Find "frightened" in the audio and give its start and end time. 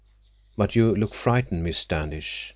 1.13-1.63